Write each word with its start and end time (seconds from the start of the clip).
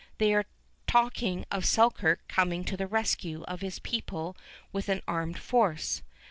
They 0.17 0.33
are 0.33 0.45
talking 0.87 1.45
of 1.51 1.63
Selkirk 1.63 2.27
coming 2.27 2.63
to 2.63 2.75
the 2.75 2.87
rescue 2.87 3.43
of 3.43 3.61
his 3.61 3.77
people 3.77 4.35
with 4.71 4.89
an 4.89 5.03
armed 5.07 5.37
force. 5.37 6.01